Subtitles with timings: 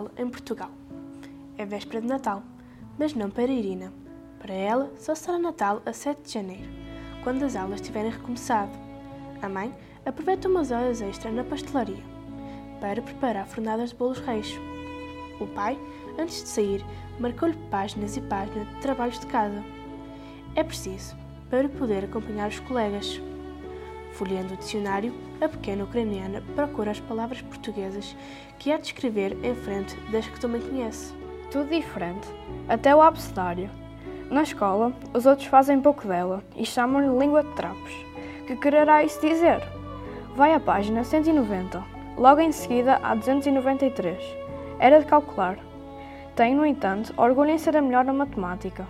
[0.00, 0.70] Natal em Portugal.
[1.58, 2.42] É véspera de Natal,
[2.98, 3.92] mas não para Irina.
[4.38, 6.70] Para ela, só será Natal a 7 de janeiro,
[7.22, 8.72] quando as aulas tiverem recomeçado.
[9.42, 9.74] A mãe
[10.06, 12.02] aproveita umas horas extra na pastelaria
[12.80, 14.58] para preparar fornadas de bolos reis.
[15.38, 15.78] O pai,
[16.18, 16.84] antes de sair,
[17.18, 19.62] marcou-lhe páginas e páginas de trabalhos de casa.
[20.54, 21.14] É preciso
[21.50, 23.20] para poder acompanhar os colegas.
[24.20, 28.14] Folheando o dicionário, a pequena ucraniana procura as palavras portuguesas
[28.58, 31.14] que há de escrever em frente das que também conhece.
[31.50, 32.28] Tudo diferente,
[32.68, 33.70] até o abecedário.
[34.30, 37.94] Na escola, os outros fazem pouco dela e chamam-lhe língua de trapos.
[38.46, 39.62] Que quererá isso dizer?
[40.36, 41.82] Vai à página 190.
[42.18, 44.22] Logo em seguida, há 293.
[44.78, 45.58] Era de calcular.
[46.36, 48.86] Tem, no entanto, orgulho em ser a melhor na matemática.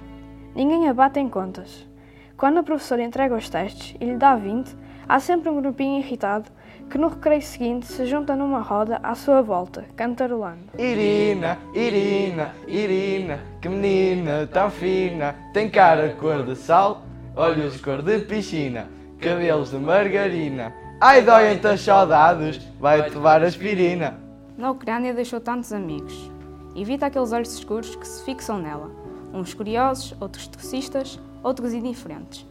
[0.56, 1.88] Ninguém a bate em contas.
[2.36, 4.74] Quando a professora entrega os testes e lhe dá 20,
[5.10, 6.48] Há sempre um grupinho irritado
[6.88, 10.70] que no recreio seguinte se junta numa roda à sua volta, cantarolando.
[10.78, 17.02] Irina, Irina, Irina, que menina tão fina, tem cara cor de sal,
[17.34, 18.88] olhos cor de piscina,
[19.20, 20.72] cabelos de margarina.
[21.00, 24.16] Ai, doem-te as saudades, vai-te levar aspirina.
[24.56, 26.30] Na Ucrânia deixou tantos amigos.
[26.76, 28.88] Evita aqueles olhos escuros que se fixam nela.
[29.34, 32.46] Uns curiosos, outros tossistas, outros indiferentes.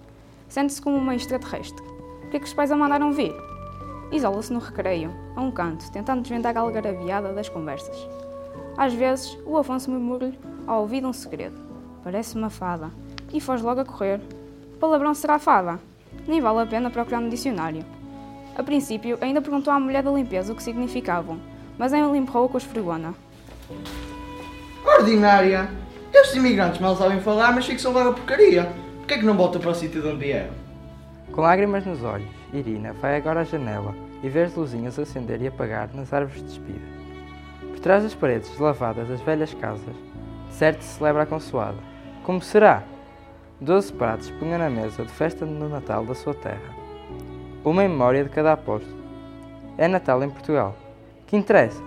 [0.49, 1.88] Sente-se como uma extraterrestre
[2.29, 3.33] que é que os pais a mandaram vir?
[4.11, 8.07] Isola-se no recreio, a um canto, tentando desvendar a algaraviada das conversas.
[8.77, 11.59] Às vezes, o Afonso murmura-lhe ao ouvido um segredo.
[12.03, 12.91] Parece uma fada.
[13.33, 14.21] E foge logo a correr.
[14.79, 15.79] Palavrão será fada?
[16.27, 17.83] Nem vale a pena procurar no dicionário.
[18.55, 21.39] A princípio, ainda perguntou à mulher da limpeza o que significavam,
[21.77, 23.13] mas ainda limprou com a esfregona.
[24.85, 25.69] Ordinária!
[26.13, 28.71] Estes imigrantes mal sabem falar, mas fixam logo a porcaria.
[28.97, 30.68] Porquê é que não voltam para o sítio de onde vieram?
[31.31, 35.47] Com lágrimas nos olhos, Irina vai agora à janela e vê as luzinhas acender e
[35.47, 36.81] apagar nas árvores de espira.
[37.69, 39.95] Por trás das paredes lavadas das velhas casas,
[40.49, 41.77] certo se celebra a consoada.
[42.23, 42.83] Como será?
[43.61, 46.73] Doze pratos punha na mesa de festa no Natal da sua terra.
[47.63, 48.99] Uma em memória de cada apóstolo.
[49.77, 50.75] É Natal em Portugal.
[51.27, 51.81] Que interessa?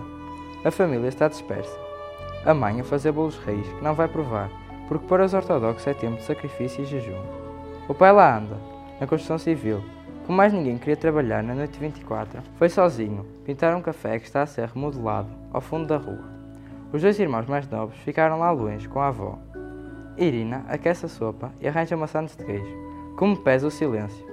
[0.63, 1.77] A família está dispersa.
[2.45, 4.49] A mãe a fazer bolos reis que não vai provar,
[4.87, 7.21] porque para os ortodoxos é tempo de sacrifício e jejum.
[7.87, 8.57] O pai lá anda,
[9.03, 9.83] na construção civil.
[10.25, 14.41] Como mais ninguém queria trabalhar na noite 24, foi sozinho pintar um café que está
[14.41, 16.23] a ser remodelado ao fundo da rua.
[16.93, 19.37] Os dois irmãos mais novos ficaram lá longe com a avó.
[20.17, 22.77] Irina aquece a sopa e arranja maçãs de queijo.
[23.17, 24.25] Como pesa o silêncio.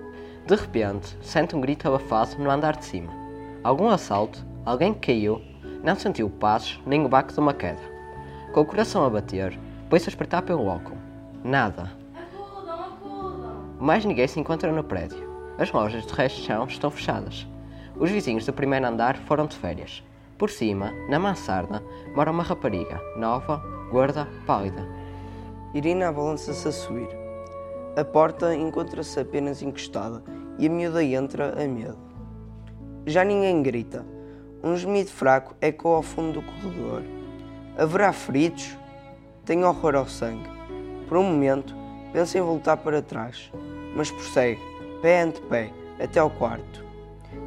[0.47, 3.13] De repente, sente um grito abafado no andar de cima.
[3.65, 5.43] Algum assalto, alguém que caiu,
[5.83, 7.83] não sentiu passos nem o baque de uma queda.
[8.53, 10.97] Com o coração a bater, pôs-se a espreitar pelo álcool.
[11.43, 12.00] Nada.
[13.81, 15.27] Mais ninguém se encontra no prédio.
[15.57, 17.47] As lojas de resto de chão estão fechadas.
[17.97, 20.05] Os vizinhos do primeiro andar foram de férias.
[20.37, 21.83] Por cima, na mansarda,
[22.15, 24.87] mora uma rapariga, nova, gorda, pálida.
[25.73, 27.09] Irina balança-se a subir.
[27.97, 30.23] A porta encontra-se apenas encostada
[30.59, 31.99] e a miúda entra a medo.
[33.07, 34.05] Já ninguém grita.
[34.63, 37.03] Um gemido fraco ecoa ao fundo do corredor.
[37.79, 38.77] Haverá feridos?
[39.45, 40.49] Tenho horror ao sangue.
[41.09, 41.75] Por um momento,
[42.13, 43.51] pensa em voltar para trás
[43.95, 44.61] mas prossegue,
[45.03, 45.71] pé ante pé,
[46.03, 46.85] até ao quarto.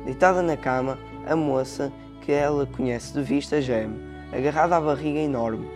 [0.06, 0.98] Deitada na cama,
[1.28, 1.92] a moça,
[2.22, 4.00] que ela conhece de vista, geme,
[4.32, 5.70] agarrada à barriga enorme.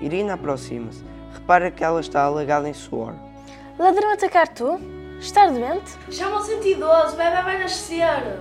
[0.00, 3.14] Irina aproxima-se, repara que ela está alagada em suor.
[3.78, 4.78] Ladrão atacar tu?
[5.20, 5.96] Estar doente?
[6.10, 8.40] Chama o 112, o bebê vai nascer.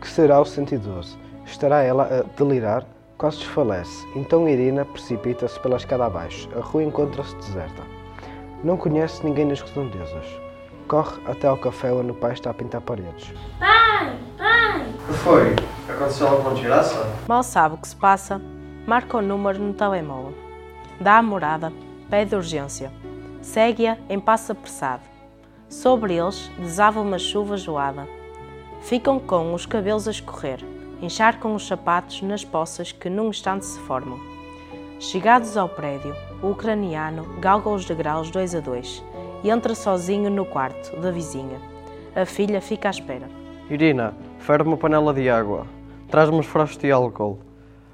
[0.00, 1.16] Que será o 112?
[1.46, 2.86] Estará ela a delirar?
[3.16, 4.06] Quase desfalece.
[4.14, 6.48] Então Irina precipita-se pela escada abaixo.
[6.56, 8.03] A rua encontra-se deserta.
[8.64, 10.24] Não conhece ninguém nas redondezas.
[10.88, 13.30] Corre até ao café onde o pai está a pintar paredes.
[13.58, 14.18] Pai!
[14.38, 14.86] Pai!
[14.88, 15.56] O que foi?
[15.86, 17.06] Aconteceu alguma desgraça?
[17.28, 18.40] Mal sabe o que se passa,
[18.86, 20.32] marca o número no telemóvel.
[20.98, 21.70] Dá a morada,
[22.08, 22.90] pede urgência.
[23.42, 25.02] Segue-a em passo apressado.
[25.68, 28.08] Sobre eles desava uma chuva joada.
[28.80, 30.60] Ficam com os cabelos a escorrer,
[31.02, 34.18] encharcam os sapatos nas poças que num instante se formam.
[34.98, 39.04] Chegados ao prédio, o ucraniano galga os degraus dois a dois
[39.42, 41.58] e entra sozinho no quarto da vizinha.
[42.16, 43.28] A filha fica à espera.
[43.68, 45.66] Irina, ferve uma panela de água.
[46.08, 47.38] Traz-me os frascos de álcool.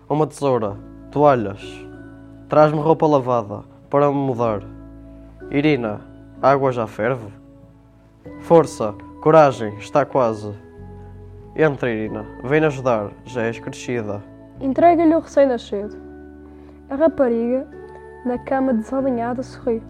[0.09, 0.77] Uma tesoura.
[1.11, 1.63] Toalhas.
[2.49, 4.63] Traz-me roupa lavada para me mudar.
[5.51, 6.01] Irina,
[6.41, 7.33] a água já ferve?
[8.41, 10.53] Força, coragem, está quase.
[11.57, 12.25] Entra, Irina.
[12.45, 13.11] Vem ajudar.
[13.25, 14.23] Já és crescida.
[14.61, 15.97] Entrega-lhe o recém-nascido.
[16.89, 17.67] A rapariga,
[18.25, 19.83] na cama desalinhada, sorri.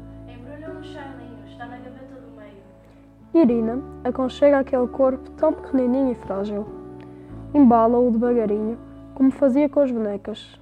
[3.33, 6.67] Irina aconchega aquele corpo tão pequenininho e frágil.
[7.55, 8.77] Embala-o devagarinho,
[9.15, 10.59] como fazia com as bonecas.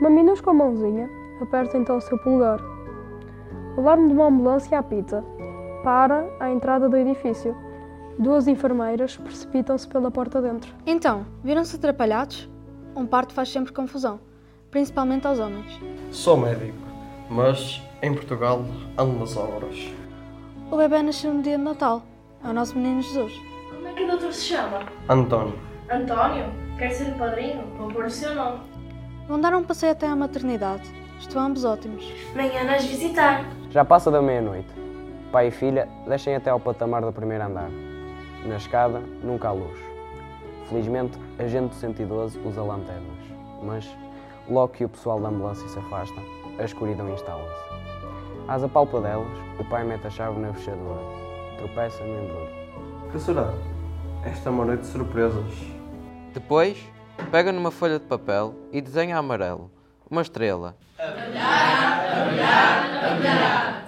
[0.00, 1.08] Uma minúscula mãozinha
[1.40, 2.60] aperta então o seu pulgar.
[3.76, 5.22] O alarme de uma ambulância apita.
[5.84, 7.56] Para à entrada do edifício.
[8.18, 10.74] Duas enfermeiras precipitam-se pela porta dentro.
[10.86, 12.48] Então, viram-se atrapalhados?
[12.94, 14.20] Um parto faz sempre confusão,
[14.72, 15.78] principalmente aos homens.
[16.10, 16.76] Sou médico,
[17.30, 18.64] mas em Portugal
[18.98, 19.92] ando nas obras.
[20.70, 22.02] O bebê nasceu no dia de Natal.
[22.42, 23.34] É o nosso menino Jesus.
[23.70, 24.80] Como é que o doutor se chama?
[25.08, 25.54] António,
[25.88, 26.46] António?
[26.78, 27.62] Quer ser o padrinho?
[27.76, 28.60] Vou pôr o seu nome.
[29.28, 30.82] Vão dar um passeio até à maternidade.
[31.20, 32.04] Estão ambos ótimos.
[32.34, 33.44] Venha nos visitar.
[33.70, 34.68] Já passa da meia-noite.
[35.30, 37.70] Pai e filha deixem até ao patamar do primeiro andar.
[38.46, 39.78] Na escada, nunca há luz.
[40.68, 43.18] Felizmente, a gente do 112 usa lanternas,
[43.62, 43.88] mas
[44.48, 46.20] logo que o pessoal da ambulância se afasta,
[46.58, 47.72] a escuridão instala-se.
[48.48, 49.28] Às apalpadelas,
[49.58, 51.00] o pai mete a chave na fechadura.
[51.58, 52.48] Tropeça no embrulho.
[53.10, 53.52] que será?
[54.24, 55.44] Esta é uma noite de surpresas.
[56.32, 56.78] Depois,
[57.30, 59.70] pega numa folha de papel e desenha a amarelo
[60.10, 60.76] uma estrela.
[60.98, 63.81] A brilhar, a brilhar, a brilhar.